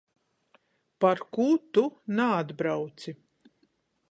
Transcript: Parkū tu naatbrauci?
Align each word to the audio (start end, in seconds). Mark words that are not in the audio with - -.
Parkū 1.05 1.45
tu 1.77 1.83
naatbrauci? 2.21 3.17